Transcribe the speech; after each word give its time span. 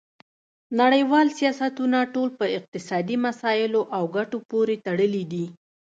نړیوال 0.81 1.27
سیاستونه 1.39 1.97
ټول 2.13 2.29
په 2.39 2.45
اقتصادي 2.57 3.17
مسایلو 3.25 3.81
او 3.97 4.03
ګټو 4.17 4.37
پورې 4.51 4.75
تړلي 4.85 5.23
دي 5.31 5.45